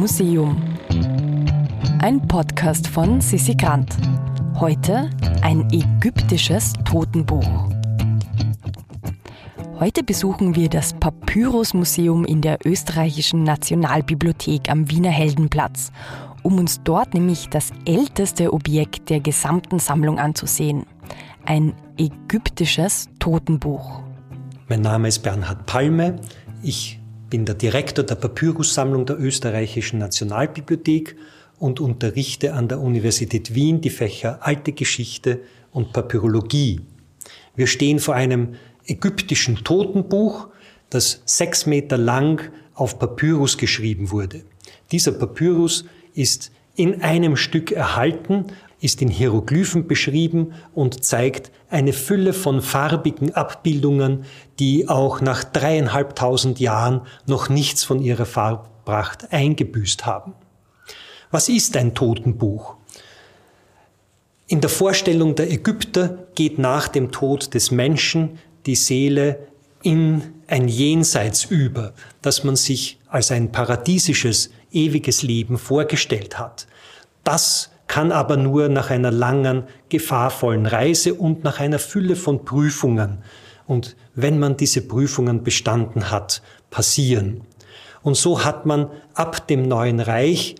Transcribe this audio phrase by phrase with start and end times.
[0.00, 0.56] Museum.
[1.98, 3.94] Ein Podcast von Sissi Grant.
[4.58, 5.10] Heute
[5.42, 7.68] ein ägyptisches Totenbuch.
[9.78, 15.92] Heute besuchen wir das Papyrus-Museum in der österreichischen Nationalbibliothek am Wiener Heldenplatz,
[16.42, 20.86] um uns dort nämlich das älteste Objekt der gesamten Sammlung anzusehen.
[21.44, 24.00] Ein ägyptisches Totenbuch.
[24.66, 26.16] Mein Name ist Bernhard Palme.
[26.62, 26.99] Ich
[27.30, 31.16] bin der Direktor der Papyrussammlung der österreichischen Nationalbibliothek
[31.60, 36.80] und unterrichte an der Universität Wien die Fächer Alte Geschichte und Papyrologie.
[37.54, 40.48] Wir stehen vor einem ägyptischen Totenbuch,
[40.90, 44.42] das sechs Meter lang auf Papyrus geschrieben wurde.
[44.90, 48.46] Dieser Papyrus ist in einem Stück erhalten
[48.80, 54.24] ist in Hieroglyphen beschrieben und zeigt eine Fülle von farbigen Abbildungen,
[54.58, 60.34] die auch nach dreieinhalbtausend Jahren noch nichts von ihrer Farbpracht eingebüßt haben.
[61.30, 62.74] Was ist ein Totenbuch?
[64.46, 69.46] In der Vorstellung der Ägypter geht nach dem Tod des Menschen die Seele
[69.82, 76.66] in ein Jenseits über, das man sich als ein paradiesisches, ewiges Leben vorgestellt hat.
[77.22, 83.18] Das kann aber nur nach einer langen, gefahrvollen Reise und nach einer Fülle von Prüfungen
[83.66, 87.40] und wenn man diese Prüfungen bestanden hat, passieren.
[88.02, 90.54] Und so hat man ab dem Neuen Reich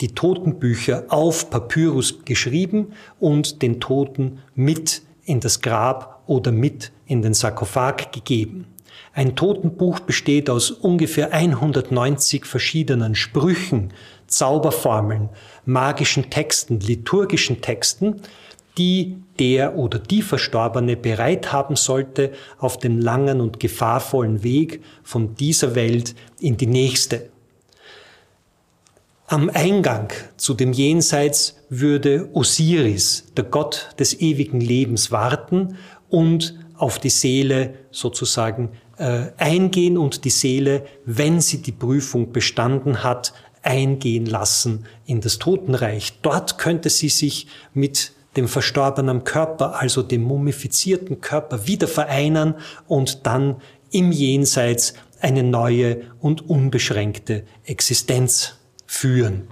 [0.00, 7.20] die Totenbücher auf Papyrus geschrieben und den Toten mit in das Grab oder mit in
[7.20, 8.66] den Sarkophag gegeben.
[9.12, 13.92] Ein Totenbuch besteht aus ungefähr 190 verschiedenen Sprüchen,
[14.26, 15.28] Zauberformeln,
[15.64, 18.22] magischen Texten, liturgischen Texten,
[18.78, 25.34] die der oder die Verstorbene bereit haben sollte auf den langen und gefahrvollen Weg von
[25.34, 27.30] dieser Welt in die nächste.
[29.28, 35.76] Am Eingang zu dem Jenseits würde Osiris, der Gott des ewigen Lebens, warten
[36.08, 43.02] und auf die Seele sozusagen äh, eingehen und die Seele, wenn sie die Prüfung bestanden
[43.02, 43.32] hat,
[43.66, 46.20] eingehen lassen in das Totenreich.
[46.22, 52.54] Dort könnte sie sich mit dem verstorbenen Körper, also dem mumifizierten Körper, wieder vereinen
[52.86, 53.56] und dann
[53.90, 58.54] im Jenseits eine neue und unbeschränkte Existenz
[58.86, 59.48] führen.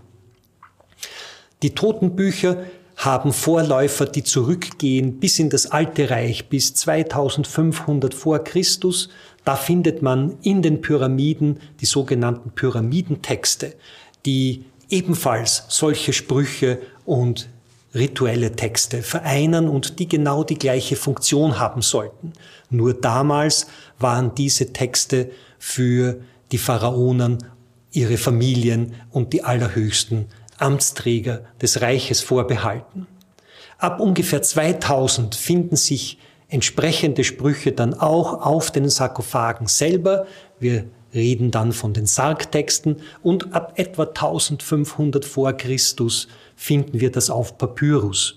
[1.63, 2.65] Die Totenbücher
[2.97, 9.09] haben Vorläufer, die zurückgehen bis in das Alte Reich, bis 2500 vor Christus.
[9.45, 13.75] Da findet man in den Pyramiden die sogenannten Pyramidentexte,
[14.27, 17.49] die ebenfalls solche Sprüche und
[17.95, 22.33] rituelle Texte vereinen und die genau die gleiche Funktion haben sollten.
[22.71, 23.67] Nur damals
[23.99, 26.21] waren diese Texte für
[26.51, 27.39] die Pharaonen,
[27.93, 30.27] ihre Familien und die allerhöchsten
[30.59, 33.07] Amtsträger des Reiches vorbehalten.
[33.79, 36.19] Ab ungefähr 2000 finden sich
[36.49, 40.27] entsprechende Sprüche dann auch auf den Sarkophagen selber.
[40.59, 47.31] Wir reden dann von den Sargtexten und ab etwa 1500 vor Christus finden wir das
[47.31, 48.37] auf Papyrus.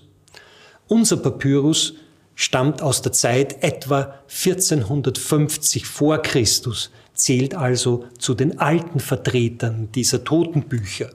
[0.86, 1.94] Unser Papyrus
[2.34, 10.22] stammt aus der Zeit etwa 1450 vor Christus, zählt also zu den alten Vertretern dieser
[10.24, 11.10] Totenbücher.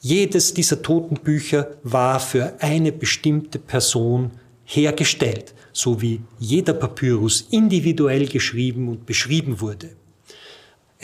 [0.00, 4.32] Jedes dieser Totenbücher war für eine bestimmte Person
[4.64, 9.90] hergestellt, so wie jeder Papyrus individuell geschrieben und beschrieben wurde.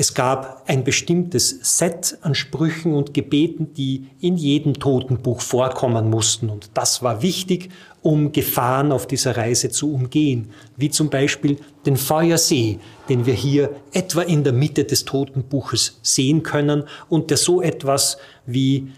[0.00, 6.48] Es gab ein bestimmtes Set an Sprüchen und Gebeten, die in jedem Totenbuch vorkommen mussten.
[6.48, 7.68] Und das war wichtig,
[8.00, 10.52] um Gefahren auf dieser Reise zu umgehen.
[10.78, 12.78] Wie zum Beispiel den Feuersee,
[13.10, 18.16] den wir hier etwa in der Mitte des Totenbuches sehen können und der so etwas
[18.46, 18.92] wie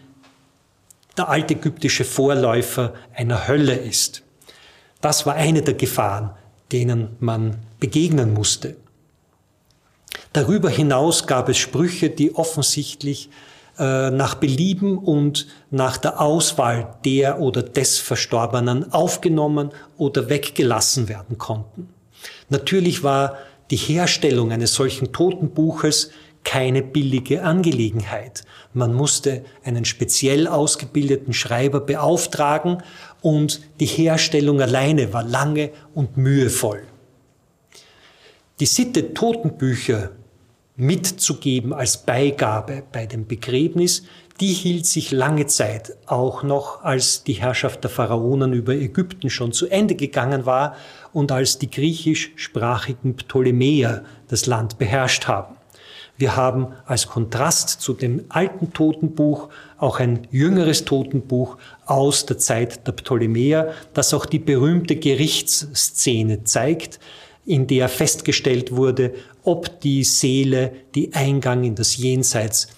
[1.19, 4.23] der altägyptische Vorläufer einer Hölle ist.
[5.01, 6.31] Das war eine der Gefahren,
[6.71, 8.77] denen man begegnen musste.
[10.33, 13.29] Darüber hinaus gab es Sprüche, die offensichtlich
[13.79, 21.39] äh, nach Belieben und nach der Auswahl der oder des Verstorbenen aufgenommen oder weggelassen werden
[21.39, 21.89] konnten.
[22.49, 23.37] Natürlich war
[23.71, 26.11] die Herstellung eines solchen Totenbuches
[26.45, 28.43] keine billige Angelegenheit.
[28.75, 32.83] Man musste einen speziell ausgebildeten Schreiber beauftragen
[33.21, 36.83] und die Herstellung alleine war lange und mühevoll.
[38.61, 40.11] Die Sitte, Totenbücher
[40.77, 44.05] mitzugeben als Beigabe bei dem Begräbnis,
[44.41, 49.53] die hielt sich lange Zeit, auch noch als die Herrschaft der Pharaonen über Ägypten schon
[49.53, 50.77] zu Ende gegangen war
[51.13, 55.57] und als die griechischsprachigen Ptolemäer das Land beherrscht haben.
[56.17, 59.49] Wir haben als Kontrast zu dem alten Totenbuch
[59.79, 67.01] auch ein jüngeres Totenbuch aus der Zeit der Ptolemäer, das auch die berühmte Gerichtsszene zeigt,
[67.45, 72.69] in der festgestellt wurde, ob die Seele, die Eingang in das Jenseits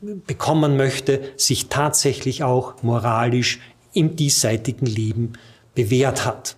[0.00, 3.60] bekommen möchte, sich tatsächlich auch moralisch
[3.94, 5.32] im diesseitigen Leben
[5.74, 6.56] bewährt hat.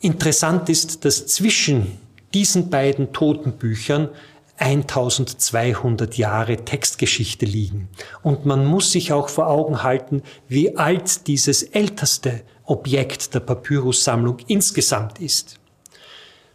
[0.00, 1.98] Interessant ist, dass zwischen
[2.34, 4.10] diesen beiden Totenbüchern
[4.56, 7.88] 1200 Jahre Textgeschichte liegen.
[8.22, 14.38] Und man muss sich auch vor Augen halten, wie alt dieses älteste Objekt der Papyrussammlung
[14.46, 15.58] insgesamt ist.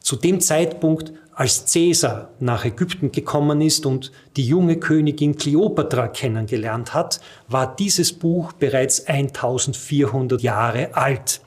[0.09, 6.95] Zu dem Zeitpunkt, als Caesar nach Ägypten gekommen ist und die junge Königin Kleopatra kennengelernt
[6.95, 11.41] hat, war dieses Buch bereits 1400 Jahre alt.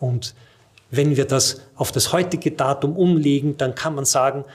[0.00, 0.34] Und
[0.90, 4.46] wenn wir das auf das heutige Datum umlegen, dann kann man sagen,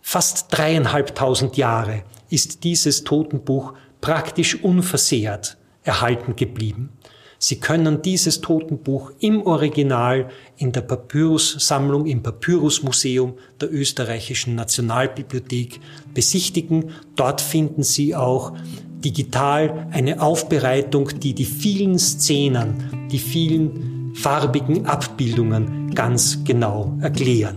[0.00, 6.92] fast dreieinhalbtausend Jahre ist dieses Totenbuch praktisch unversehrt erhalten geblieben.
[7.42, 10.28] Sie können dieses Totenbuch im Original
[10.58, 15.80] in der Papyrussammlung im Papyrusmuseum der österreichischen Nationalbibliothek
[16.12, 16.90] besichtigen.
[17.16, 18.52] Dort finden Sie auch
[19.02, 27.56] digital eine Aufbereitung, die die vielen Szenen, die vielen farbigen Abbildungen ganz genau erklären.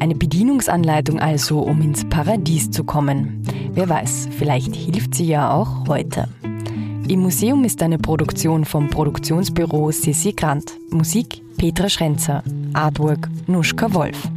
[0.00, 3.42] Eine Bedienungsanleitung also, um ins Paradies zu kommen.
[3.72, 6.28] Wer weiß, vielleicht hilft sie ja auch heute.
[7.08, 10.76] Im Museum ist eine Produktion vom Produktionsbüro Sissi Grant.
[10.90, 12.44] Musik Petra Schrenzer.
[12.74, 14.28] Artwork Nuschka Wolf.